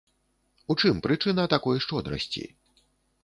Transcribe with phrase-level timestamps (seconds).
[0.73, 2.43] У чым прычына такой шчодрасці?